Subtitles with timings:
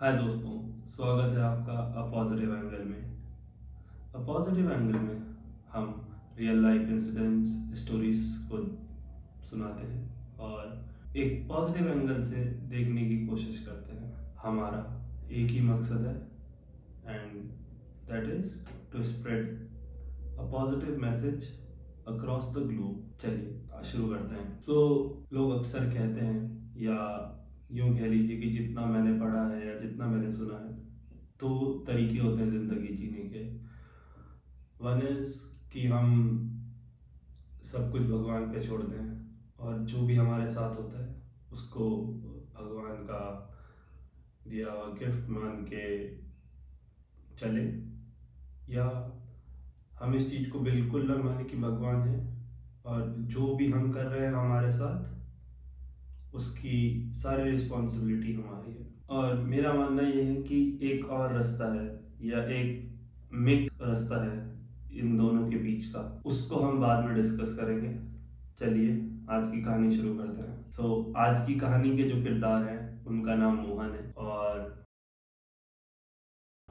[0.00, 0.50] हाय दोस्तों
[0.86, 2.98] स्वागत है आपका अ पॉजिटिव एंगल में।
[4.14, 5.22] अ पॉजिटिव एंगल में
[5.72, 5.86] हम
[6.38, 8.58] रियल लाइफ इंसिडेंट्स स्टोरीज को
[9.48, 14.82] सुनाते हैं और एक पॉजिटिव एंगल से देखने की कोशिश करते हैं। हमारा
[15.30, 16.14] एक ही मकसद है
[17.16, 17.42] and
[18.10, 18.54] that is
[18.92, 19.48] to spread
[20.38, 21.48] a positive message
[22.08, 26.38] across the globe चलिए शुरू करते हैं। सो so, लोग अक्सर कहते हैं
[26.82, 27.00] या
[27.70, 30.72] यूँ कह लीजिए कि जितना मैंने पढ़ा है या जितना मैंने सुना है
[31.40, 31.48] तो
[31.86, 33.42] तरीके होते हैं ज़िंदगी जीने के।
[34.80, 35.34] वन इज़
[35.72, 36.08] कि हम
[37.62, 41.14] सब कुछ भगवान पे छोड़ दें और जो भी हमारे साथ होता है,
[41.52, 41.84] उसको
[42.54, 43.20] भगवान का
[44.46, 45.84] दिया हुआ गिफ्ट मान के
[47.36, 47.64] चले।
[48.72, 48.84] या
[50.00, 52.16] हम इस चीज़ को बिल्कुल न माने कि भगवान है
[52.84, 55.17] और जो भी हम कर रहे हैं हमारे साथ
[56.34, 62.00] उसकी सारी रिस्पॉन्सिबिलिटी हमारी है। और मेरा मानना यह है कि एक और रास्ता है
[62.22, 62.94] या एक
[63.32, 64.58] मिक रास्ता है
[64.92, 68.18] इन दोनों के बीच का। उसको हम बाद में डिस्कस करेंगे।
[68.58, 68.92] चलिए
[69.30, 73.06] आज की कहानी शुरू करते हैं। सो so, आज की कहानी के जो किरदार हैं
[73.06, 74.84] उनका नाम मोहन है। और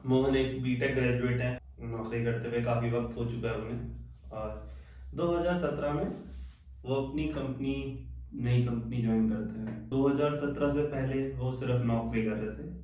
[0.06, 3.96] मोहन एक बीटेक ग्रेजुएट है। नौकरी करते हुए काफ़ी वक्त हो चुका है उन्हें।
[4.30, 4.70] और
[5.14, 6.24] 2017 में
[6.82, 12.30] वो अपनी कंपनी नई कंपनी ज्वाइन करते हैं। 2017 से पहले वो सिर्फ़ नौकरी कर
[12.30, 12.82] रहे थे।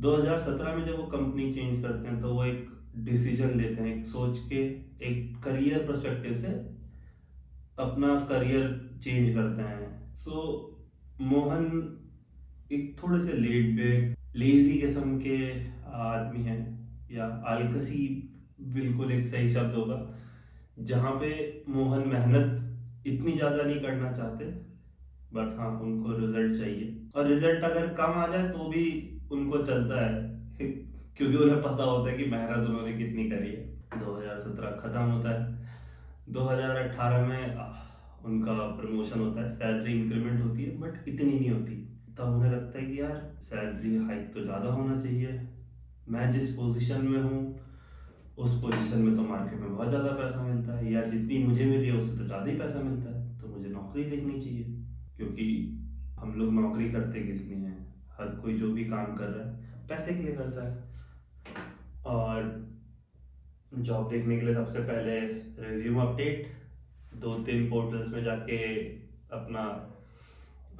[0.00, 4.06] 2017 में जब वो कंपनी चेंज करते हैं तो वो एक डिसीज़न लेते हैं एक
[4.06, 4.56] सोच के
[5.06, 6.48] एक करियर परस्पेक्टिव से
[7.78, 11.98] अपना करियर चेंज करते हैं। सो so, मोहन
[12.72, 18.30] एक थोड़े से लेट बैक लेजी किस्म के आदमी हैं या आलकसी
[18.60, 20.14] बिल्कुल एक सही शब्द होगा
[20.78, 22.63] जहाँ पे मोहन मेहनत
[23.06, 24.44] इतनी ज़्यादा नहीं करना चाहते
[25.30, 28.82] बट हाँ उनको रिज़ल्ट चाहिए। और रिज़ल्ट अगर कम आ जाए तो भी
[29.30, 30.12] उनको चलता है,
[31.16, 35.62] क्योंकि उन्हें पता होता है कि मेहनत उन्होंने कितनी करी है। 2017 खत्म होता है।
[36.28, 37.56] 2018 में
[38.24, 41.74] उनका प्रमोशन होता है। सैलरी इंक्रीमेंट होती है बट इतनी नहीं होती।
[42.18, 45.38] तब उन्हें लगता है कि यार सैलरी हाइक तो ज़्यादा होना चाहिए।
[46.08, 47.53] मैं जिस पोजीशन में हूँ
[48.36, 51.78] उस पोजीशन में तो मार्केट में बहुत ज़्यादा पैसा मिलता है, या जितनी मुझे मिल
[51.78, 54.64] रही है उससे तो ज़्यादा ही पैसा मिलता है। तो मुझे नौकरी देखनी चाहिए,
[55.16, 55.46] क्योंकि
[56.18, 57.76] हम लोग नौकरी करते किस लिए हैं,
[58.18, 60.82] हर कोई जो भी काम कर रहा है, पैसे के लिए करता है।
[62.06, 62.52] और
[63.74, 65.20] जॉब देखने के लिए सबसे पहले
[65.60, 66.46] रिज्यूम अपडेट
[67.16, 68.58] दो तीन पोर्टल्स में जाके
[69.32, 69.62] अपना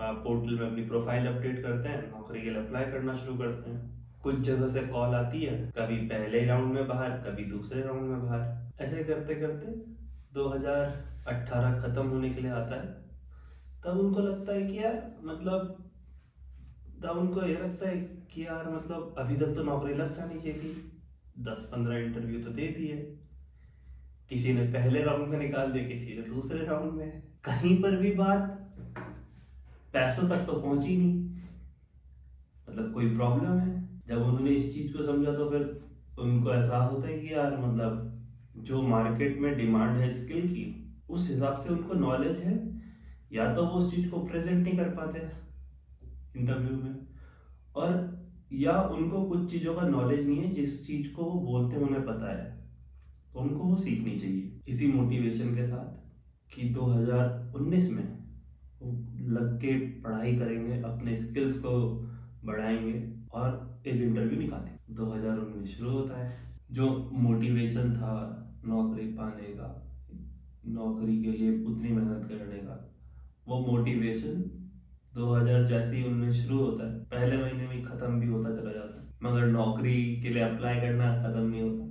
[0.01, 3.94] पोर्टल में अपनी प्रोफ़ाइल अपडेट करते हैं, नौकरी के लिए अप्लाई करना शुरू करते हैं।
[4.25, 8.23] कुछ जगह से कॉल आती है, कभी पहले राउंड में बाहर, कभी दूसरे राउंड में
[8.23, 9.67] बाहर। ऐसे करते करते
[10.35, 12.87] 2018 खत्म होने के लिए आता है।
[13.85, 15.91] तब उनको लगता है कि यार मतलब
[17.03, 20.59] तब उनको ये लगता है कि यार मतलब अभी तक तो नौकरी लग जानी चाहिए
[20.59, 21.03] थी।
[21.39, 22.97] दस पंद्रह इंटरव्यू तो दे दिए।
[24.29, 28.15] किसी ने पहले राउंड में निकाल दिया, किसी ने दूसरे राउंड में। कहीं पर भी
[28.15, 28.41] बात,
[29.93, 31.25] पैसों तक तो पहुँची नहीं।
[32.71, 33.84] मतलब कोई प्रॉब्लम है?
[34.45, 35.63] उन्होंने इस चीज़ को समझा तो फिर
[36.19, 38.11] उनको एहसास होता है कि यार मतलब
[38.65, 40.65] जो मार्केट में डिमांड है स्किल की,
[41.09, 42.55] उस हिसाब से उनको नॉलेज है,
[43.33, 45.19] या तो वो उस चीज़ को प्रेजेंट नहीं कर पाते
[46.37, 46.93] इंटरव्यू में।
[47.75, 48.13] और
[48.53, 52.33] या उनको कुछ चीज़ों का नॉलेज नहीं है जिस चीज़ को वो बोलते उन्हें पता
[52.33, 52.45] है
[53.33, 58.05] तो उनको वो सीखनी चाहिए। इसी मोटिवेशन के साथ कि 2019 में
[59.29, 61.73] लग के पढ़ाई करेंगे, अपने स्किल्स को
[62.45, 66.39] बढ़ाएँगे और एक इंटरव्यू निकाले 2019 शुरू होता है।
[66.73, 69.97] जो मोटिवेशन था नौकरी पाने का,
[70.67, 72.95] नौकरी के लिए उतनी मेहनत करने का,
[73.49, 74.61] वो मोटिवेशन
[75.15, 79.01] 2000 जैसे ही उन्नीस शुरू होता है, पहले महीने में खत्म भी होता चला जाता
[79.01, 81.85] है। मगर नौकरी के लिए अप्लाई करना खत्म नहीं होता।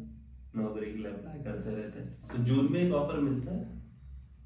[0.61, 3.83] नौकरी के लिए अप्लाई करते रहते हैं। तो जून में एक ऑफ़र मिलता है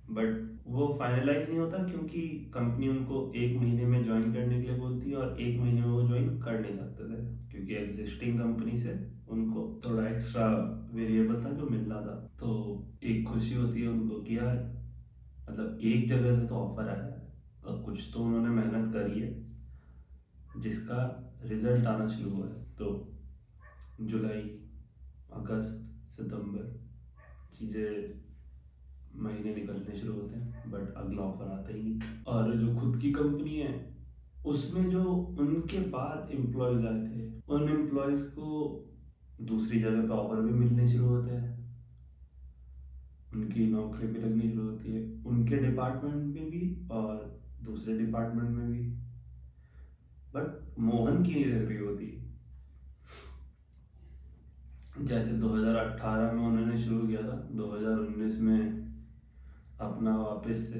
[0.09, 2.21] बट वो फाइनलाइज नहीं होता क्योंकि
[2.53, 5.87] कंपनी उनको एक महीने में ज्वाइन करने के लिए बोलती है और एक महीने में
[5.87, 8.91] वो ज्वाइन कर नहीं सकते थे। क्योंकि एग्जिस्टिंग कंपनी से
[9.27, 10.47] उनको थोड़ा एक्स्ट्रा
[10.91, 12.49] वेरिएबल था जो मिलना था। तो
[13.03, 14.55] एक खुशी होती है उनको कि यार
[15.49, 17.31] मतलब एक जगह से तो ऑफ़र आया है
[17.65, 19.31] और कुछ तो उन्होंने मेहनत करी है,
[20.61, 20.99] जिसका
[21.41, 23.13] रिज़ल्ट आना शुरू हुआ है। तो
[24.01, 24.41] जुलाई,
[25.33, 25.83] अगस्त,
[26.15, 26.71] सितंबर,
[27.55, 28.26] चीज़ें
[29.19, 33.11] महीने निकलने शुरू होते हैं बट अगला ऑफ़र आता ही नहीं। और जो खुद की
[33.11, 33.97] कंपनी है,
[34.45, 35.03] उसमें जो
[35.39, 38.83] उनके बाद एम्प्लॉयज़ आए थे, उन एम्प्लॉयज़ को
[39.41, 41.57] दूसरी जगह पे ऑफ़र भी मिलने शुरू होते हैं।
[43.33, 48.71] उनकी नौकरी भी लगनी शुरू होती है। उनके डिपार्टमेंट में भी और दूसरे डिपार्टमेंट में
[48.71, 48.89] भी।
[50.35, 52.23] बट मोहन की नहीं लग रही होती।
[55.01, 58.86] जैसे 2018 में उन्होंने शुरू किया था 2019 में
[59.81, 60.79] अपना वापस से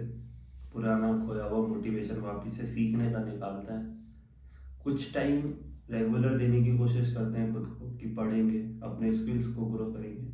[0.73, 3.97] पुराना खोया हुआ मोटिवेशन वापस से सीखने का निकालता है।
[4.83, 5.53] कुछ टाइम
[5.89, 10.31] रेगुलर देने की कोशिश करते हैं खुद को कि पढ़ेंगे, अपने स्किल्स को ग्रो करेंगे।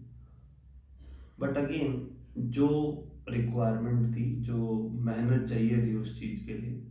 [1.40, 3.00] बट अगेन जो
[3.30, 6.88] रिक्वायरमेंट थी, जो मेहनत चाहिए थी उस चीज़ के लिए,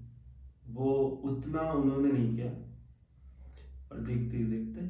[0.66, 0.92] वो
[1.24, 2.50] उतना उन्होंने नहीं किया।
[3.92, 4.80] और देखते देखते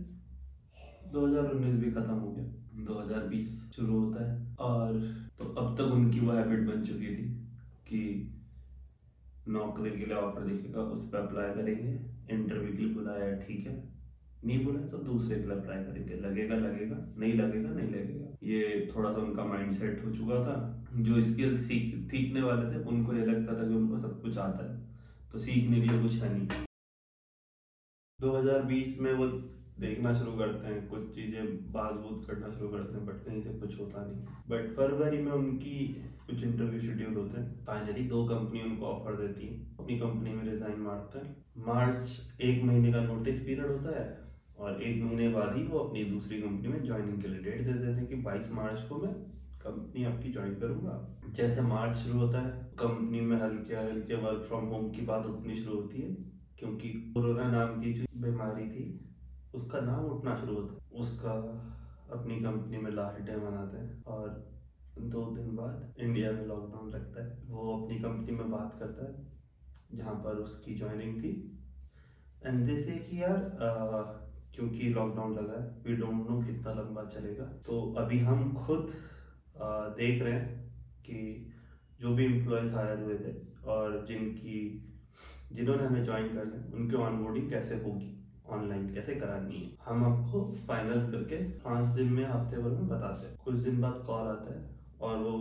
[1.12, 4.98] 2019 भी खत्म हो गया। 2020 शुरू होता है और
[5.38, 7.28] तो अब तक उनकी वो हैबिट बन चुकी थी
[7.88, 8.28] कि
[9.48, 12.00] नौकरी के लिए ऑफ़र दिखेगा, उस पर अप्लाई करेंगे
[12.34, 13.92] इंटरव्यू के लिए बुलाया, ठीक है।
[14.44, 18.88] नहीं बुलाया तो दूसरे के लिए अप्लाई करेंगे। लगेगा लगेगा, नहीं लगेगा नहीं लगेगा। ये
[18.96, 23.14] थोड़ा सा उनका माइंड सेट हो चुका था। जो स्किल सीख, सीखने वाले थे, उनको
[23.14, 24.88] ये लगता था कि उनको सब कुछ आता है।
[25.32, 26.48] तो सीखने के लिए कुछ है नहीं।
[28.20, 29.26] 2020 में वो
[29.78, 33.78] देखना शुरू करते हैं, कुछ चीज़ें बाजबूत करना शुरू करते हैं बट कहीं से कुछ
[33.80, 35.76] होता नहीं। बट फरवरी में उनकी
[36.26, 40.44] कुछ इंटरव्यू शेड्यूल होते हैं। फाइनली दो कंपनी उनको ऑफ़र देती है। अपनी कंपनी में
[40.44, 41.36] रिजाइन मारते हैं।
[41.66, 44.06] मार्च एक महीने का नोटिस पीरियड होता है
[44.58, 47.72] और एक महीने बाद ही वो अपनी दूसरी कंपनी में ज्वाइनिंग के लिए डेट दे
[47.72, 49.12] देते हैं कि 22 मार्च को मैं
[49.60, 50.94] कंपनी आपकी ज्वाइन करूँगा।
[51.36, 55.54] जैसे मार्च शुरू होता है कंपनी में हल्के हल्के वर्क फ्रॉम होम की बात उठनी
[55.54, 56.14] शुरू होती है,
[56.58, 59.01] क्योंकि कोरोना नाम की जो बीमारी थी
[59.54, 61.32] उसका नाम उठना शुरू होता है। उसका
[62.12, 64.52] अपनी कंपनी में लास्ट डे मनाते हैं और
[64.98, 69.32] दो दिन बाद इंडिया में लॉकडाउन लगता है। वो अपनी कंपनी में बात करता है
[69.98, 71.58] जहाँ पर उसकी ज्वाइनिंग थी।
[72.46, 74.02] एंड जैसे कि यार आ,
[74.54, 78.90] क्योंकि लॉकडाउन लगा है वी डोंट नो कितना लंबा चलेगा। तो अभी हम खुद
[79.62, 80.70] आ, देख रहे हैं
[81.00, 81.52] कि
[82.00, 84.88] जो भी एम्प्लॉयज़ हायर हुए थे और जिनकी
[85.52, 88.21] जिन्होंने हमें ज्वाइन करना है उनकी ऑनबोर्डिंग कैसे होगी।
[88.52, 89.70] ऑनलाइन कैसे करानी है?
[89.84, 94.02] हम आपको फाइनल करके पाँच दिन में, हफ़्ते भर में बताते हैं। कुछ दिन बाद
[94.06, 94.64] कॉल आता है
[95.00, 95.38] और वो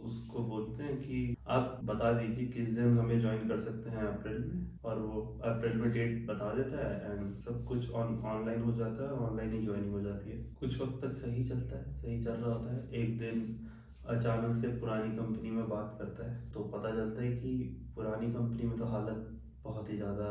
[0.00, 4.38] उसको बोलते हैं कि आप बता दीजिए किस दिन हमें ज्वाइन कर सकते हैं अप्रैल
[4.44, 8.72] में। और वो अप्रैल में डेट बता देता है एंड सब कुछ ऑन ऑनलाइन हो
[8.72, 12.22] जाता है ऑनलाइन ही ज्वाइनिंग हो जाती है। कुछ वक्त तक सही चलता है, सही
[12.24, 13.68] चल रहा होता है। एक दिन
[14.08, 17.56] अचानक से पुरानी कंपनी में बात करता है तो पता चलता है कि
[17.94, 19.30] पुरानी कंपनी में तो हालत
[19.64, 20.30] बहुत ही ज़्यादा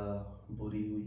[0.51, 1.01] बुरी हुई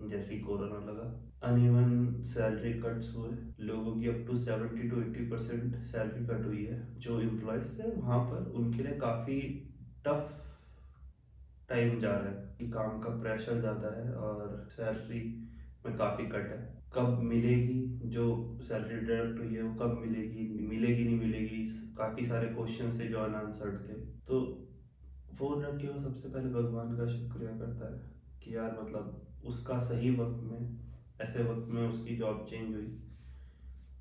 [0.00, 1.04] जैसे ही कोरोना लगा
[1.42, 6.64] अनइवन सैलरी कट्स हुए, लोगों की up to seventy to eighty percent salary cut हुई
[6.64, 9.40] है। जो एम्प्लॉयज़ थे वहाँ पर उनके लिए काफ़ी
[10.04, 10.32] टफ
[11.68, 15.20] टाइम जा रहा है कि काम का प्रेशर ज़्यादा है और सैलरी
[15.86, 21.04] में काफ़ी कट है। कब मिलेगी, जो सैलरी डायरेक्ट हुई है, वो कब मिलेगी मिलेगी,
[21.04, 21.62] नहीं मिलेगी,
[21.96, 23.94] काफ़ी सारे क्वेश्चन थे जो अनआंसर्ड थे।
[24.28, 24.40] तो
[25.38, 28.00] फ़ोन रख के वो सबसे पहले भगवान का शुक्रिया करता है
[28.42, 30.78] कि यार मतलब उसका सही वक्त में,
[31.20, 32.96] ऐसे वक्त में उसकी जॉब चेंज हुई।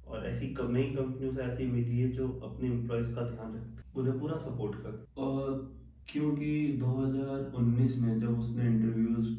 [0.08, 4.00] और ऐसी कम, नई कंपनी से ऐसी मिली है जो अपने एम्प्लॉयज़ का ध्यान रखती
[4.00, 5.76] उन्हें पूरा सपोर्ट कर और
[6.08, 9.30] क्योंकि 2019 में जब उसने इंटरव्यूज़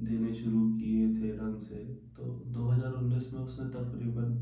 [0.00, 1.74] देने शुरू किए थे ढंग से
[2.16, 4.34] तो 2019 में उसने तकरीबन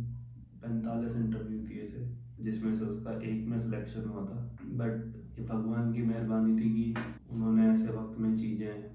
[0.63, 2.05] पैंतालीस इंटरव्यू दिए थे,
[2.45, 6.95] जिसमें से उसका एक में सिलेक्शन हुआ था। बट ये भगवान की मेहरबानी थी कि
[7.31, 8.94] उन्होंने ऐसे वक्त में चीज़ें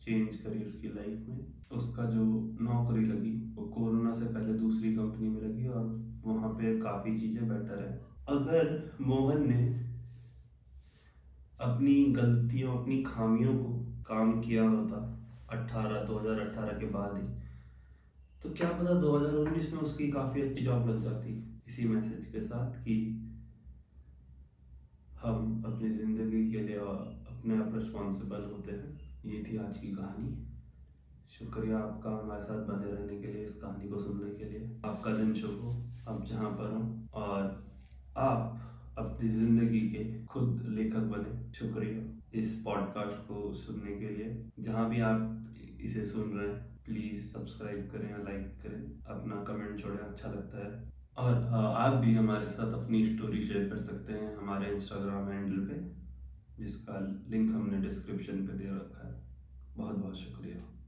[0.00, 2.22] चेंज करी उसकी लाइफ में। उसका जो
[2.58, 5.84] नौकरी लगी, वो कोरोना से पहले दूसरी कंपनी में लगी और
[6.24, 7.90] वहाँ पे काफ़ी चीज़ें बेटर है।
[8.28, 9.60] अगर मोहन ने
[11.58, 13.70] अपनी गलतियों, अपनी खामियों को
[14.06, 14.96] काम किया होता
[15.48, 17.24] 18 2018 के बाद ही
[18.42, 21.34] तो क्या पता 2019 में उसकी काफ़ी अच्छी जॉब लग जाती
[21.66, 22.94] इसी मैसेज के साथ कि
[25.20, 28.88] हम अपनी ज़िंदगी के लिए अपने आप रिस्पॉन्सिबल होते हैं।
[29.26, 30.46] ये थी आज की कहानी।
[31.30, 35.16] शुक्रिया आपका हमारे साथ बने रहने के लिए, इस कहानी को सुनने के लिए। आपका
[35.16, 37.66] दिन शुभ हो। आप जहाँ पर हो और
[38.16, 38.60] आप
[38.98, 45.00] अपनी ज़िंदगी के खुद लेखक बने। शुक्रिया इस पॉडकास्ट को सुनने के लिए। जहाँ भी
[45.00, 45.46] आप
[45.80, 50.66] इसे सुन रहे हैं, प्लीज़ सब्सक्राइब करें या लाइक करें। अपना कमेंट छोड़ें अच्छा लगता
[50.66, 55.66] है। और आप भी हमारे साथ अपनी स्टोरी शेयर कर सकते हैं हमारे इंस्टाग्राम हैंडल
[55.66, 55.99] पे।
[56.60, 59.22] जिसका लिंक हमने डिस्क्रिप्शन पे दे रखा है।
[59.76, 60.76] बहुत बहुत शुक्रिया।